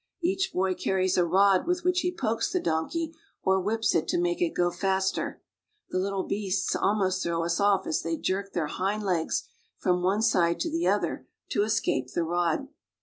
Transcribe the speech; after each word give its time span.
Each 0.23 0.51
boy 0.51 0.73
carries 0.73 1.15
a 1.15 1.23
rod 1.23 1.67
with 1.67 1.83
which 1.83 1.99
he 1.99 2.11
pokes 2.11 2.51
the 2.51 2.59
donkey 2.59 3.13
or 3.43 3.61
whips 3.61 3.93
it 3.93 4.07
to 4.07 4.17
make 4.19 4.41
it 4.41 4.55
go 4.55 4.71
faster; 4.71 5.43
the 5.91 5.99
little 5.99 6.23
beasts 6.23 6.75
almost 6.75 7.21
throw 7.21 7.43
us 7.43 7.59
off 7.59 7.85
as 7.85 8.01
they 8.01 8.17
jerk 8.17 8.53
their 8.53 8.65
hind 8.65 9.03
legs 9.03 9.43
from 9.77 10.01
one 10.01 10.23
side 10.23 10.59
to 10.61 10.71
the 10.71 10.87
other 10.87 11.27
to 11.49 11.61
escape 11.61 12.13
the 12.13 12.23
rod. 12.23 12.67